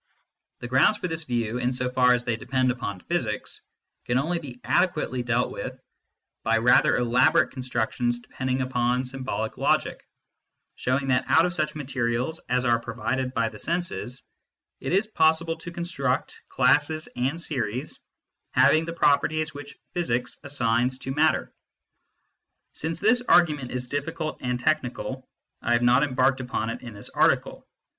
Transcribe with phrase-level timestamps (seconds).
[0.61, 3.61] The grounds for this view, in so far as they depend upon physics,
[4.05, 5.79] can only be ade quately dealt with
[6.41, 10.03] by rather elaborate constructions depending upon symbolic logic,
[10.73, 14.23] showing that out of such materials as are provided by the senses
[14.79, 17.99] it is possible to construct classes and series
[18.53, 21.53] having the properties which physics assigns to matter.
[22.73, 25.29] Since this argument is diffi cult and technical,
[25.61, 27.67] I have not embarked upon it in this article.